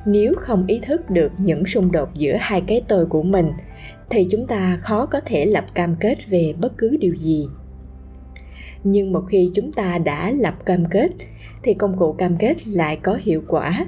nếu 0.07 0.35
không 0.37 0.67
ý 0.67 0.79
thức 0.83 1.11
được 1.11 1.33
những 1.39 1.67
xung 1.67 1.93
đột 1.93 2.09
giữa 2.15 2.37
hai 2.41 2.61
cái 2.61 2.83
tôi 2.89 3.07
của 3.07 3.23
mình, 3.23 3.47
thì 4.11 4.27
chúng 4.31 4.47
ta 4.47 4.79
khó 4.81 5.07
có 5.07 5.21
thể 5.21 5.47
lập 5.47 5.65
cam 5.75 5.95
kết 6.01 6.29
về 6.29 6.55
bất 6.61 6.79
cứ 6.79 6.97
điều 7.01 7.15
gì. 7.15 7.47
Nhưng 8.85 9.13
một 9.13 9.23
khi 9.29 9.51
chúng 9.55 9.73
ta 9.73 9.99
đã 9.99 10.31
lập 10.31 10.55
cam 10.67 10.85
kết, 10.85 11.11
thì 11.63 11.75
công 11.75 11.99
cụ 11.99 12.13
cam 12.13 12.37
kết 12.37 12.69
lại 12.69 12.97
có 12.97 13.19
hiệu 13.23 13.43
quả. 13.49 13.87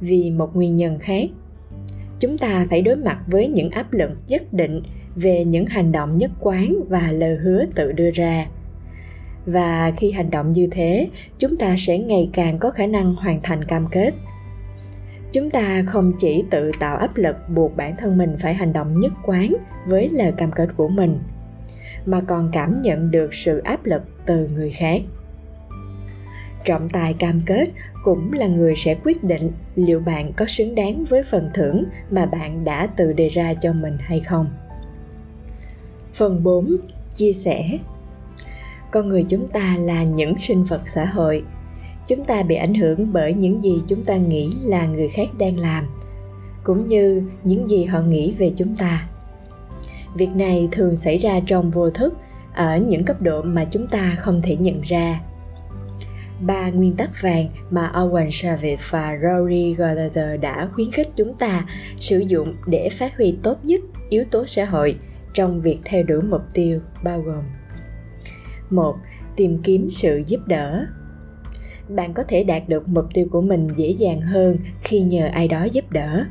Vì 0.00 0.30
một 0.30 0.56
nguyên 0.56 0.76
nhân 0.76 0.98
khác, 0.98 1.28
chúng 2.20 2.38
ta 2.38 2.66
phải 2.70 2.82
đối 2.82 2.96
mặt 2.96 3.18
với 3.26 3.48
những 3.48 3.70
áp 3.70 3.92
lực 3.92 4.10
nhất 4.28 4.52
định 4.52 4.82
về 5.14 5.44
những 5.44 5.66
hành 5.66 5.92
động 5.92 6.18
nhất 6.18 6.30
quán 6.40 6.74
và 6.88 7.12
lời 7.12 7.36
hứa 7.36 7.64
tự 7.74 7.92
đưa 7.92 8.10
ra. 8.10 8.46
Và 9.46 9.92
khi 9.96 10.10
hành 10.10 10.30
động 10.30 10.52
như 10.52 10.68
thế, 10.70 11.08
chúng 11.38 11.56
ta 11.56 11.74
sẽ 11.78 11.98
ngày 11.98 12.30
càng 12.32 12.58
có 12.58 12.70
khả 12.70 12.86
năng 12.86 13.14
hoàn 13.14 13.40
thành 13.42 13.64
cam 13.64 13.86
kết 13.92 14.14
chúng 15.32 15.50
ta 15.50 15.82
không 15.86 16.12
chỉ 16.18 16.44
tự 16.50 16.72
tạo 16.80 16.96
áp 16.96 17.16
lực 17.16 17.36
buộc 17.48 17.76
bản 17.76 17.96
thân 17.96 18.18
mình 18.18 18.36
phải 18.40 18.54
hành 18.54 18.72
động 18.72 19.00
nhất 19.00 19.12
quán 19.26 19.52
với 19.86 20.08
lời 20.12 20.32
cam 20.36 20.52
kết 20.52 20.68
của 20.76 20.88
mình, 20.88 21.18
mà 22.06 22.20
còn 22.20 22.50
cảm 22.52 22.74
nhận 22.82 23.10
được 23.10 23.34
sự 23.34 23.58
áp 23.58 23.84
lực 23.84 24.02
từ 24.26 24.48
người 24.48 24.70
khác 24.70 25.02
trọng 26.64 26.88
tài 26.88 27.14
cam 27.14 27.40
kết 27.46 27.66
cũng 28.04 28.32
là 28.32 28.46
người 28.46 28.74
sẽ 28.76 28.96
quyết 29.04 29.24
định 29.24 29.50
liệu 29.74 30.00
bạn 30.00 30.32
có 30.32 30.44
xứng 30.48 30.74
đáng 30.74 31.04
với 31.04 31.22
phần 31.22 31.50
thưởng 31.54 31.84
mà 32.10 32.26
bạn 32.26 32.64
đã 32.64 32.86
tự 32.86 33.12
đề 33.12 33.28
ra 33.28 33.54
cho 33.54 33.72
mình 33.72 33.96
hay 34.00 34.20
không. 34.20 34.46
Phần 36.12 36.42
4. 36.42 36.76
Chia 37.14 37.32
sẻ 37.32 37.78
Con 38.90 39.08
người 39.08 39.24
chúng 39.28 39.48
ta 39.48 39.76
là 39.78 40.02
những 40.02 40.34
sinh 40.40 40.64
vật 40.64 40.80
xã 40.94 41.04
hội 41.04 41.44
chúng 42.10 42.24
ta 42.24 42.42
bị 42.42 42.54
ảnh 42.54 42.74
hưởng 42.74 43.12
bởi 43.12 43.34
những 43.34 43.62
gì 43.62 43.82
chúng 43.88 44.04
ta 44.04 44.16
nghĩ 44.16 44.52
là 44.64 44.86
người 44.86 45.08
khác 45.08 45.28
đang 45.38 45.58
làm, 45.58 45.84
cũng 46.64 46.88
như 46.88 47.22
những 47.44 47.68
gì 47.68 47.84
họ 47.84 48.00
nghĩ 48.00 48.34
về 48.38 48.52
chúng 48.56 48.76
ta. 48.76 49.08
Việc 50.14 50.28
này 50.34 50.68
thường 50.72 50.96
xảy 50.96 51.18
ra 51.18 51.40
trong 51.46 51.70
vô 51.70 51.90
thức, 51.90 52.14
ở 52.54 52.78
những 52.78 53.04
cấp 53.04 53.22
độ 53.22 53.42
mà 53.42 53.64
chúng 53.64 53.86
ta 53.86 54.16
không 54.18 54.42
thể 54.42 54.56
nhận 54.56 54.80
ra. 54.80 55.20
Ba 56.40 56.70
nguyên 56.70 56.96
tắc 56.96 57.22
vàng 57.22 57.48
mà 57.70 57.90
Owen 57.94 58.30
Savage 58.30 58.76
và 58.90 59.18
Rory 59.22 59.74
Gallagher 59.74 60.40
đã 60.40 60.68
khuyến 60.72 60.92
khích 60.92 61.08
chúng 61.16 61.36
ta 61.36 61.66
sử 62.00 62.18
dụng 62.18 62.56
để 62.66 62.88
phát 62.88 63.16
huy 63.16 63.36
tốt 63.42 63.64
nhất 63.64 63.80
yếu 64.08 64.24
tố 64.30 64.46
xã 64.46 64.64
hội 64.64 64.98
trong 65.34 65.60
việc 65.60 65.78
theo 65.84 66.02
đuổi 66.02 66.22
mục 66.22 66.42
tiêu 66.54 66.80
bao 67.04 67.20
gồm 67.20 67.44
một, 68.70 68.96
tìm 69.36 69.58
kiếm 69.62 69.90
sự 69.90 70.22
giúp 70.26 70.40
đỡ 70.46 70.86
bạn 71.90 72.12
có 72.12 72.22
thể 72.22 72.44
đạt 72.44 72.68
được 72.68 72.88
mục 72.88 73.04
tiêu 73.14 73.26
của 73.30 73.40
mình 73.40 73.68
dễ 73.76 73.88
dàng 73.88 74.20
hơn 74.20 74.56
khi 74.82 75.00
nhờ 75.00 75.28
ai 75.32 75.48
đó 75.48 75.64
giúp 75.64 75.90
đỡ. 75.90 76.24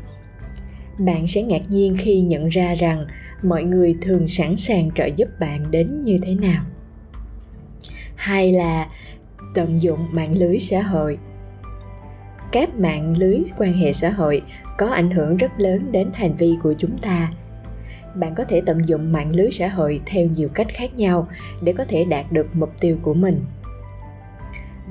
Bạn 0.97 1.27
sẽ 1.27 1.41
ngạc 1.41 1.61
nhiên 1.69 1.95
khi 1.99 2.21
nhận 2.21 2.49
ra 2.49 2.75
rằng 2.75 3.05
mọi 3.43 3.63
người 3.63 3.95
thường 4.01 4.27
sẵn 4.27 4.57
sàng 4.57 4.89
trợ 4.95 5.05
giúp 5.05 5.29
bạn 5.39 5.71
đến 5.71 6.03
như 6.03 6.19
thế 6.23 6.35
nào. 6.35 6.63
Hai 8.15 8.51
là 8.51 8.87
tận 9.55 9.81
dụng 9.81 9.99
mạng 10.11 10.37
lưới 10.37 10.59
xã 10.59 10.81
hội. 10.81 11.17
Các 12.51 12.75
mạng 12.75 13.17
lưới 13.17 13.39
quan 13.57 13.73
hệ 13.73 13.93
xã 13.93 14.09
hội 14.09 14.41
có 14.77 14.87
ảnh 14.87 15.11
hưởng 15.11 15.37
rất 15.37 15.51
lớn 15.57 15.91
đến 15.91 16.09
hành 16.13 16.35
vi 16.35 16.57
của 16.63 16.73
chúng 16.77 16.97
ta. 16.97 17.31
Bạn 18.15 18.35
có 18.35 18.43
thể 18.43 18.61
tận 18.65 18.89
dụng 18.89 19.11
mạng 19.11 19.35
lưới 19.35 19.51
xã 19.51 19.67
hội 19.67 20.01
theo 20.05 20.27
nhiều 20.27 20.49
cách 20.49 20.67
khác 20.73 20.95
nhau 20.95 21.27
để 21.63 21.73
có 21.73 21.85
thể 21.85 22.05
đạt 22.05 22.31
được 22.31 22.47
mục 22.53 22.69
tiêu 22.79 22.97
của 23.01 23.13
mình 23.13 23.39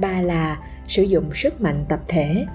ba 0.00 0.21
là 0.21 0.59
sử 0.88 1.02
dụng 1.02 1.25
sức 1.35 1.61
mạnh 1.61 1.85
tập 1.88 2.00
thể. 2.09 2.47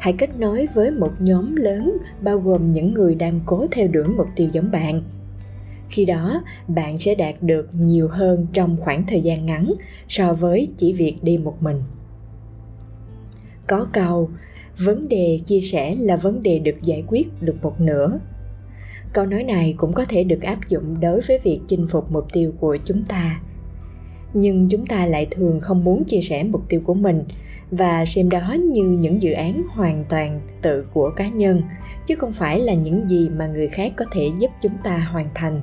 Hãy 0.00 0.12
kết 0.18 0.38
nối 0.38 0.68
với 0.74 0.90
một 0.90 1.12
nhóm 1.18 1.56
lớn, 1.56 1.96
bao 2.20 2.38
gồm 2.38 2.72
những 2.72 2.94
người 2.94 3.14
đang 3.14 3.40
cố 3.46 3.66
theo 3.70 3.88
đuổi 3.88 4.08
mục 4.08 4.26
tiêu 4.36 4.48
giống 4.52 4.70
bạn. 4.70 5.02
Khi 5.88 6.04
đó, 6.04 6.42
bạn 6.68 6.98
sẽ 6.98 7.14
đạt 7.14 7.34
được 7.42 7.68
nhiều 7.72 8.08
hơn 8.08 8.46
trong 8.52 8.76
khoảng 8.80 9.06
thời 9.06 9.20
gian 9.20 9.46
ngắn 9.46 9.72
so 10.08 10.32
với 10.32 10.68
chỉ 10.76 10.92
việc 10.92 11.16
đi 11.22 11.38
một 11.38 11.62
mình. 11.62 11.82
Có 13.66 13.86
câu, 13.92 14.30
vấn 14.78 15.08
đề 15.08 15.40
chia 15.46 15.60
sẻ 15.60 15.94
là 15.98 16.16
vấn 16.16 16.42
đề 16.42 16.58
được 16.58 16.82
giải 16.82 17.04
quyết 17.06 17.42
được 17.42 17.56
một 17.62 17.80
nửa. 17.80 18.20
Câu 19.12 19.26
nói 19.26 19.42
này 19.42 19.74
cũng 19.76 19.92
có 19.92 20.04
thể 20.04 20.24
được 20.24 20.42
áp 20.42 20.58
dụng 20.68 21.00
đối 21.00 21.20
với 21.20 21.38
việc 21.38 21.60
chinh 21.68 21.86
phục 21.90 22.12
mục 22.12 22.24
tiêu 22.32 22.52
của 22.60 22.78
chúng 22.84 23.04
ta 23.04 23.40
nhưng 24.34 24.68
chúng 24.68 24.86
ta 24.86 25.06
lại 25.06 25.26
thường 25.30 25.60
không 25.60 25.84
muốn 25.84 26.04
chia 26.04 26.20
sẻ 26.20 26.44
mục 26.44 26.62
tiêu 26.68 26.80
của 26.84 26.94
mình 26.94 27.24
và 27.70 28.04
xem 28.06 28.30
đó 28.30 28.56
như 28.64 28.82
những 28.82 29.22
dự 29.22 29.32
án 29.32 29.62
hoàn 29.70 30.04
toàn 30.08 30.40
tự 30.62 30.86
của 30.92 31.10
cá 31.16 31.28
nhân, 31.28 31.62
chứ 32.06 32.14
không 32.14 32.32
phải 32.32 32.60
là 32.60 32.74
những 32.74 33.08
gì 33.08 33.28
mà 33.28 33.46
người 33.46 33.68
khác 33.68 33.92
có 33.96 34.04
thể 34.12 34.28
giúp 34.38 34.50
chúng 34.62 34.76
ta 34.84 34.98
hoàn 34.98 35.28
thành. 35.34 35.60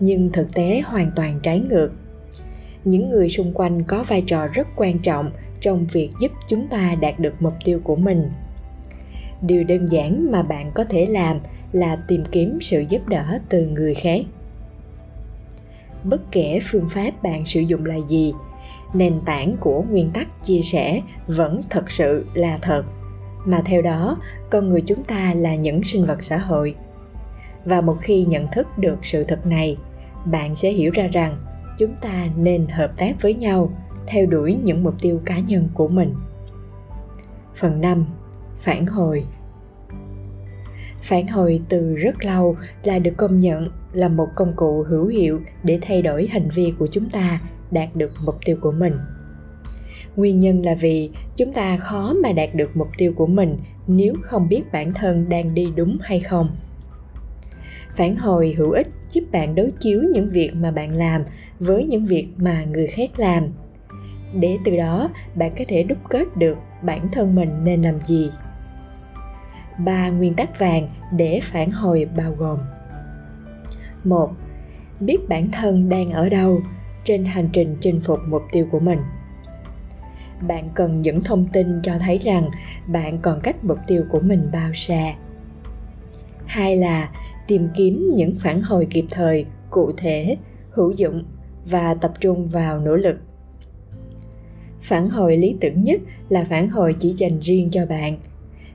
Nhưng 0.00 0.32
thực 0.32 0.54
tế 0.54 0.80
hoàn 0.80 1.10
toàn 1.16 1.40
trái 1.42 1.60
ngược. 1.60 1.90
Những 2.84 3.10
người 3.10 3.28
xung 3.28 3.52
quanh 3.54 3.82
có 3.82 4.04
vai 4.08 4.22
trò 4.26 4.46
rất 4.46 4.68
quan 4.76 4.98
trọng 4.98 5.30
trong 5.60 5.86
việc 5.92 6.10
giúp 6.20 6.32
chúng 6.48 6.68
ta 6.68 6.94
đạt 7.00 7.20
được 7.20 7.34
mục 7.40 7.54
tiêu 7.64 7.80
của 7.84 7.96
mình. 7.96 8.30
Điều 9.42 9.64
đơn 9.64 9.88
giản 9.92 10.30
mà 10.30 10.42
bạn 10.42 10.70
có 10.74 10.84
thể 10.84 11.06
làm 11.06 11.38
là 11.72 11.96
tìm 12.08 12.22
kiếm 12.32 12.58
sự 12.60 12.84
giúp 12.88 13.08
đỡ 13.08 13.38
từ 13.48 13.66
người 13.66 13.94
khác 13.94 14.20
bất 16.04 16.20
kể 16.32 16.60
phương 16.62 16.88
pháp 16.88 17.22
bạn 17.22 17.46
sử 17.46 17.60
dụng 17.60 17.86
là 17.86 17.96
gì. 18.08 18.32
Nền 18.94 19.20
tảng 19.24 19.56
của 19.60 19.82
nguyên 19.82 20.10
tắc 20.10 20.44
chia 20.44 20.60
sẻ 20.62 21.02
vẫn 21.26 21.60
thật 21.70 21.90
sự 21.90 22.26
là 22.34 22.58
thật. 22.62 22.82
Mà 23.44 23.62
theo 23.64 23.82
đó, 23.82 24.16
con 24.50 24.68
người 24.68 24.80
chúng 24.80 25.04
ta 25.04 25.34
là 25.36 25.54
những 25.54 25.84
sinh 25.84 26.04
vật 26.04 26.24
xã 26.24 26.38
hội. 26.38 26.74
Và 27.64 27.80
một 27.80 27.96
khi 28.00 28.24
nhận 28.24 28.46
thức 28.52 28.66
được 28.78 28.96
sự 29.02 29.24
thật 29.24 29.46
này, 29.46 29.76
bạn 30.24 30.54
sẽ 30.54 30.70
hiểu 30.70 30.90
ra 30.94 31.06
rằng 31.12 31.44
chúng 31.78 31.94
ta 32.02 32.26
nên 32.36 32.66
hợp 32.66 32.90
tác 32.96 33.22
với 33.22 33.34
nhau, 33.34 33.72
theo 34.06 34.26
đuổi 34.26 34.58
những 34.64 34.82
mục 34.82 34.94
tiêu 35.00 35.20
cá 35.24 35.38
nhân 35.38 35.68
của 35.74 35.88
mình. 35.88 36.14
Phần 37.54 37.80
5 37.80 38.06
phản 38.60 38.86
hồi 38.86 39.24
phản 41.02 41.26
hồi 41.26 41.60
từ 41.68 41.94
rất 41.94 42.24
lâu 42.24 42.56
là 42.84 42.98
được 42.98 43.14
công 43.16 43.40
nhận 43.40 43.68
là 43.92 44.08
một 44.08 44.28
công 44.34 44.52
cụ 44.56 44.84
hữu 44.88 45.06
hiệu 45.06 45.40
để 45.62 45.78
thay 45.82 46.02
đổi 46.02 46.26
hành 46.26 46.48
vi 46.54 46.72
của 46.78 46.86
chúng 46.86 47.10
ta 47.10 47.40
đạt 47.70 47.88
được 47.94 48.12
mục 48.24 48.36
tiêu 48.44 48.56
của 48.60 48.72
mình. 48.72 48.92
Nguyên 50.16 50.40
nhân 50.40 50.64
là 50.64 50.74
vì 50.74 51.10
chúng 51.36 51.52
ta 51.52 51.76
khó 51.76 52.14
mà 52.22 52.32
đạt 52.32 52.54
được 52.54 52.76
mục 52.76 52.88
tiêu 52.98 53.12
của 53.16 53.26
mình 53.26 53.56
nếu 53.86 54.14
không 54.22 54.48
biết 54.48 54.62
bản 54.72 54.92
thân 54.94 55.28
đang 55.28 55.54
đi 55.54 55.72
đúng 55.76 55.98
hay 56.00 56.20
không. 56.20 56.48
Phản 57.96 58.16
hồi 58.16 58.54
hữu 58.58 58.70
ích 58.70 58.86
giúp 59.12 59.24
bạn 59.32 59.54
đối 59.54 59.72
chiếu 59.80 60.02
những 60.12 60.30
việc 60.30 60.50
mà 60.54 60.70
bạn 60.70 60.96
làm 60.96 61.22
với 61.58 61.84
những 61.84 62.04
việc 62.04 62.26
mà 62.36 62.64
người 62.64 62.86
khác 62.86 63.10
làm. 63.16 63.44
Để 64.34 64.58
từ 64.64 64.76
đó, 64.76 65.08
bạn 65.34 65.52
có 65.58 65.64
thể 65.68 65.82
đúc 65.82 65.98
kết 66.10 66.36
được 66.36 66.56
bản 66.82 67.08
thân 67.12 67.34
mình 67.34 67.50
nên 67.64 67.82
làm 67.82 68.00
gì 68.00 68.30
ba 69.84 70.08
nguyên 70.08 70.34
tắc 70.34 70.58
vàng 70.58 70.88
để 71.16 71.40
phản 71.42 71.70
hồi 71.70 72.08
bao 72.16 72.32
gồm. 72.32 72.58
Một, 74.04 74.30
biết 75.00 75.28
bản 75.28 75.50
thân 75.50 75.88
đang 75.88 76.10
ở 76.10 76.28
đâu 76.28 76.60
trên 77.04 77.24
hành 77.24 77.48
trình 77.52 77.76
chinh 77.80 78.00
phục 78.00 78.18
mục 78.28 78.42
tiêu 78.52 78.66
của 78.70 78.80
mình. 78.80 78.98
Bạn 80.48 80.68
cần 80.74 81.02
những 81.02 81.24
thông 81.24 81.48
tin 81.48 81.82
cho 81.82 81.92
thấy 81.98 82.18
rằng 82.18 82.50
bạn 82.86 83.18
còn 83.18 83.40
cách 83.40 83.64
mục 83.64 83.78
tiêu 83.86 84.04
của 84.10 84.20
mình 84.20 84.48
bao 84.52 84.70
xa. 84.74 85.14
Hai 86.46 86.76
là 86.76 87.10
tìm 87.46 87.68
kiếm 87.76 88.12
những 88.14 88.36
phản 88.40 88.62
hồi 88.62 88.86
kịp 88.90 89.04
thời, 89.10 89.46
cụ 89.70 89.92
thể, 89.96 90.36
hữu 90.70 90.92
dụng 90.92 91.24
và 91.66 91.94
tập 91.94 92.12
trung 92.20 92.46
vào 92.46 92.80
nỗ 92.80 92.96
lực. 92.96 93.16
Phản 94.82 95.08
hồi 95.08 95.36
lý 95.36 95.56
tưởng 95.60 95.84
nhất 95.84 96.00
là 96.28 96.44
phản 96.44 96.68
hồi 96.68 96.94
chỉ 96.98 97.08
dành 97.08 97.40
riêng 97.40 97.68
cho 97.70 97.86
bạn 97.86 98.18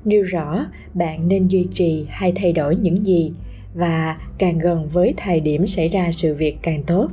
nêu 0.05 0.23
rõ 0.23 0.65
bạn 0.93 1.27
nên 1.27 1.47
duy 1.47 1.67
trì 1.73 2.05
hay 2.09 2.31
thay 2.35 2.53
đổi 2.53 2.75
những 2.75 3.05
gì 3.05 3.33
và 3.73 4.17
càng 4.37 4.59
gần 4.59 4.89
với 4.89 5.13
thời 5.17 5.39
điểm 5.39 5.67
xảy 5.67 5.89
ra 5.89 6.11
sự 6.11 6.35
việc 6.35 6.57
càng 6.61 6.83
tốt. 6.83 7.07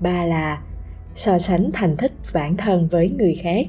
Ba 0.00 0.24
là 0.24 0.62
so 1.14 1.38
sánh 1.38 1.70
thành 1.72 1.96
tích 1.96 2.12
bản 2.34 2.56
thân 2.56 2.88
với 2.88 3.08
người 3.08 3.40
khác. 3.42 3.66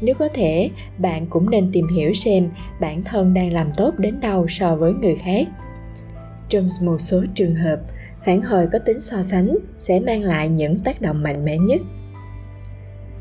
Nếu 0.00 0.14
có 0.14 0.28
thể, 0.34 0.70
bạn 0.98 1.26
cũng 1.26 1.50
nên 1.50 1.72
tìm 1.72 1.88
hiểu 1.88 2.12
xem 2.12 2.50
bản 2.80 3.02
thân 3.04 3.34
đang 3.34 3.52
làm 3.52 3.66
tốt 3.76 3.98
đến 3.98 4.20
đâu 4.20 4.46
so 4.48 4.76
với 4.76 4.92
người 4.92 5.16
khác. 5.16 5.48
Trong 6.48 6.68
một 6.82 6.98
số 6.98 7.24
trường 7.34 7.54
hợp, 7.54 7.80
phản 8.24 8.42
hồi 8.42 8.68
có 8.72 8.78
tính 8.78 9.00
so 9.00 9.22
sánh 9.22 9.56
sẽ 9.76 10.00
mang 10.00 10.22
lại 10.22 10.48
những 10.48 10.76
tác 10.76 11.00
động 11.00 11.22
mạnh 11.22 11.44
mẽ 11.44 11.58
nhất 11.58 11.80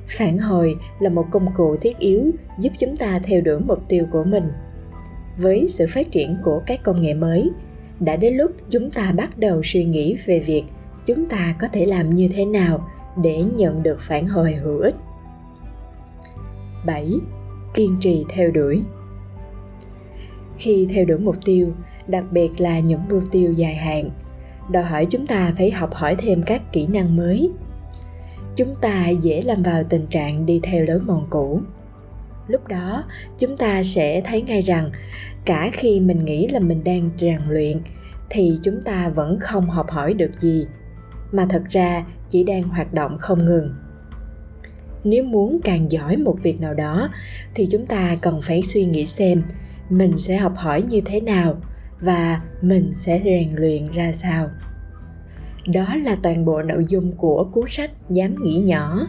phản 0.07 0.37
hồi 0.37 0.75
là 0.99 1.09
một 1.09 1.25
công 1.31 1.53
cụ 1.57 1.75
thiết 1.81 1.99
yếu 1.99 2.31
giúp 2.59 2.69
chúng 2.79 2.97
ta 2.97 3.19
theo 3.23 3.41
đuổi 3.41 3.59
mục 3.59 3.79
tiêu 3.87 4.05
của 4.11 4.23
mình 4.23 4.51
với 5.37 5.65
sự 5.69 5.85
phát 5.93 6.11
triển 6.11 6.37
của 6.43 6.61
các 6.65 6.83
công 6.83 7.01
nghệ 7.01 7.13
mới 7.13 7.49
đã 7.99 8.15
đến 8.15 8.33
lúc 8.33 8.51
chúng 8.69 8.91
ta 8.91 9.11
bắt 9.11 9.37
đầu 9.37 9.61
suy 9.63 9.85
nghĩ 9.85 10.17
về 10.25 10.39
việc 10.39 10.63
chúng 11.05 11.25
ta 11.25 11.55
có 11.59 11.67
thể 11.67 11.85
làm 11.85 12.09
như 12.09 12.29
thế 12.33 12.45
nào 12.45 12.87
để 13.23 13.43
nhận 13.43 13.83
được 13.83 13.97
phản 14.01 14.27
hồi 14.27 14.53
hữu 14.53 14.79
ích 14.79 14.95
7. 16.85 17.11
Kiên 17.73 17.97
trì 18.01 18.25
theo 18.29 18.51
đuổi 18.51 18.83
Khi 20.57 20.87
theo 20.89 21.05
đuổi 21.05 21.19
mục 21.19 21.35
tiêu, 21.45 21.73
đặc 22.07 22.23
biệt 22.31 22.61
là 22.61 22.79
những 22.79 23.01
mục 23.09 23.23
tiêu 23.31 23.51
dài 23.51 23.75
hạn, 23.75 24.09
đòi 24.71 24.83
hỏi 24.83 25.07
chúng 25.09 25.27
ta 25.27 25.53
phải 25.57 25.71
học 25.71 25.93
hỏi 25.93 26.15
thêm 26.15 26.43
các 26.43 26.73
kỹ 26.73 26.87
năng 26.87 27.15
mới. 27.15 27.51
Chúng 28.57 28.75
ta 28.81 29.09
dễ 29.09 29.41
lâm 29.41 29.63
vào 29.63 29.83
tình 29.83 30.07
trạng 30.07 30.45
đi 30.45 30.59
theo 30.63 30.85
lối 30.85 30.99
mòn 30.99 31.27
cũ. 31.29 31.61
Lúc 32.47 32.67
đó, 32.67 33.03
chúng 33.39 33.57
ta 33.57 33.83
sẽ 33.83 34.21
thấy 34.21 34.41
ngay 34.41 34.61
rằng 34.61 34.91
cả 35.45 35.69
khi 35.73 35.99
mình 35.99 36.25
nghĩ 36.25 36.47
là 36.47 36.59
mình 36.59 36.83
đang 36.83 37.09
rèn 37.17 37.39
luyện 37.49 37.81
thì 38.29 38.59
chúng 38.63 38.81
ta 38.81 39.09
vẫn 39.09 39.39
không 39.39 39.69
học 39.69 39.89
hỏi 39.89 40.13
được 40.13 40.31
gì 40.39 40.67
mà 41.31 41.45
thật 41.49 41.63
ra 41.69 42.05
chỉ 42.29 42.43
đang 42.43 42.63
hoạt 42.63 42.93
động 42.93 43.17
không 43.19 43.45
ngừng 43.45 43.75
nếu 45.03 45.23
muốn 45.23 45.59
càng 45.63 45.91
giỏi 45.91 46.17
một 46.17 46.35
việc 46.43 46.61
nào 46.61 46.73
đó 46.73 47.09
thì 47.55 47.67
chúng 47.71 47.85
ta 47.85 48.15
cần 48.21 48.41
phải 48.41 48.63
suy 48.63 48.85
nghĩ 48.85 49.05
xem 49.05 49.43
mình 49.89 50.17
sẽ 50.17 50.37
học 50.37 50.53
hỏi 50.55 50.81
như 50.81 51.01
thế 51.05 51.21
nào 51.21 51.55
và 52.01 52.41
mình 52.61 52.91
sẽ 52.93 53.21
rèn 53.23 53.55
luyện 53.55 53.91
ra 53.91 54.11
sao 54.11 54.49
đó 55.73 55.95
là 55.95 56.15
toàn 56.23 56.45
bộ 56.45 56.61
nội 56.61 56.85
dung 56.89 57.11
của 57.11 57.49
cuốn 57.51 57.65
sách 57.69 57.91
dám 58.09 58.35
nghĩ 58.43 58.59
nhỏ. 58.59 59.07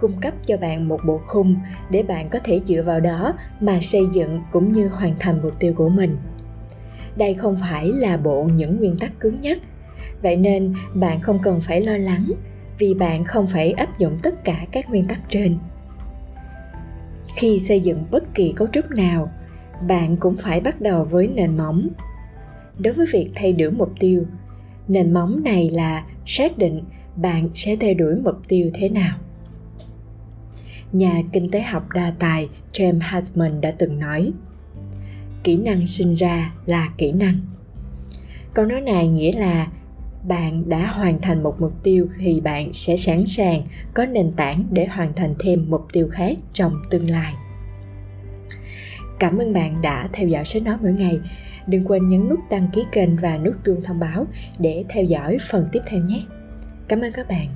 Cung 0.00 0.20
cấp 0.20 0.34
cho 0.46 0.56
bạn 0.56 0.88
một 0.88 1.00
bộ 1.06 1.20
khung 1.26 1.56
để 1.90 2.02
bạn 2.02 2.28
có 2.28 2.38
thể 2.44 2.60
dựa 2.66 2.82
vào 2.82 3.00
đó 3.00 3.34
mà 3.60 3.78
xây 3.82 4.02
dựng 4.12 4.40
cũng 4.52 4.72
như 4.72 4.88
hoàn 4.88 5.14
thành 5.20 5.42
mục 5.42 5.52
tiêu 5.58 5.72
của 5.76 5.88
mình. 5.88 6.16
Đây 7.16 7.34
không 7.34 7.56
phải 7.60 7.88
là 7.88 8.16
bộ 8.16 8.44
những 8.54 8.76
nguyên 8.78 8.98
tắc 8.98 9.20
cứng 9.20 9.40
nhắc. 9.40 9.58
Vậy 10.22 10.36
nên 10.36 10.74
bạn 10.94 11.20
không 11.20 11.38
cần 11.42 11.60
phải 11.60 11.80
lo 11.80 11.96
lắng 11.96 12.32
vì 12.78 12.94
bạn 12.94 13.24
không 13.24 13.46
phải 13.46 13.72
áp 13.72 13.98
dụng 13.98 14.16
tất 14.22 14.44
cả 14.44 14.66
các 14.72 14.90
nguyên 14.90 15.08
tắc 15.08 15.20
trên. 15.28 15.58
Khi 17.36 17.58
xây 17.58 17.80
dựng 17.80 18.04
bất 18.10 18.34
kỳ 18.34 18.52
cấu 18.56 18.68
trúc 18.72 18.90
nào, 18.90 19.30
bạn 19.88 20.16
cũng 20.16 20.36
phải 20.36 20.60
bắt 20.60 20.80
đầu 20.80 21.04
với 21.04 21.28
nền 21.28 21.56
móng. 21.56 21.88
Đối 22.78 22.92
với 22.92 23.06
việc 23.12 23.28
thay 23.34 23.52
đổi 23.52 23.70
mục 23.70 23.92
tiêu 24.00 24.24
nền 24.88 25.12
móng 25.12 25.42
này 25.44 25.70
là 25.70 26.04
xác 26.26 26.58
định 26.58 26.82
bạn 27.16 27.48
sẽ 27.54 27.76
theo 27.76 27.94
đuổi 27.94 28.14
mục 28.24 28.36
tiêu 28.48 28.70
thế 28.74 28.88
nào. 28.88 29.18
Nhà 30.92 31.22
kinh 31.32 31.50
tế 31.50 31.62
học 31.62 31.88
đa 31.94 32.12
tài 32.18 32.48
James 32.72 33.00
Hartman 33.00 33.60
đã 33.60 33.70
từng 33.70 33.98
nói, 33.98 34.32
kỹ 35.44 35.56
năng 35.56 35.86
sinh 35.86 36.14
ra 36.14 36.52
là 36.66 36.88
kỹ 36.98 37.12
năng. 37.12 37.40
Câu 38.54 38.66
nói 38.66 38.80
này 38.80 39.08
nghĩa 39.08 39.32
là 39.32 39.68
bạn 40.28 40.68
đã 40.68 40.86
hoàn 40.86 41.20
thành 41.20 41.42
một 41.42 41.60
mục 41.60 41.72
tiêu 41.82 42.08
thì 42.18 42.40
bạn 42.40 42.72
sẽ 42.72 42.96
sẵn 42.96 43.24
sàng 43.26 43.62
có 43.94 44.06
nền 44.06 44.32
tảng 44.36 44.64
để 44.70 44.86
hoàn 44.86 45.12
thành 45.14 45.34
thêm 45.38 45.66
mục 45.68 45.86
tiêu 45.92 46.08
khác 46.12 46.36
trong 46.52 46.82
tương 46.90 47.10
lai 47.10 47.34
cảm 49.18 49.38
ơn 49.38 49.52
bạn 49.52 49.82
đã 49.82 50.08
theo 50.12 50.28
dõi 50.28 50.44
sách 50.44 50.62
nói 50.62 50.76
mỗi 50.82 50.92
ngày. 50.92 51.20
Đừng 51.66 51.84
quên 51.84 52.08
nhấn 52.08 52.28
nút 52.28 52.40
đăng 52.50 52.68
ký 52.72 52.84
kênh 52.92 53.16
và 53.16 53.38
nút 53.38 53.54
chuông 53.64 53.82
thông 53.82 54.00
báo 54.00 54.26
để 54.58 54.84
theo 54.88 55.04
dõi 55.04 55.38
phần 55.50 55.68
tiếp 55.72 55.80
theo 55.86 56.00
nhé. 56.00 56.22
Cảm 56.88 57.00
ơn 57.00 57.12
các 57.12 57.28
bạn. 57.28 57.48